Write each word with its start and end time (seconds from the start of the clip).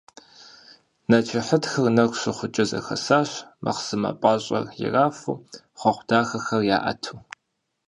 Нэчыхьытхыр 1.09 1.87
нэху 1.95 2.17
щыхукӏэ 2.21 2.63
зэхэсащ, 2.69 3.29
мэхъсымэ 3.63 4.11
пӏащӏэр 4.21 4.65
ирафу, 4.83 5.35
хъуэхъу 5.79 6.05
дахэхэр 6.07 6.63
яӏэту. 6.77 7.17